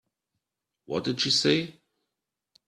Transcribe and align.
What 0.85 1.03
did 1.03 1.21
she 1.21 1.29
say? 1.29 1.79